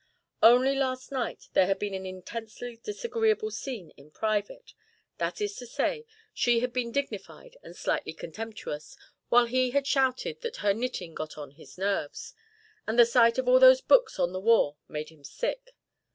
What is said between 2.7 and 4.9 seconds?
disagreeable scene in private;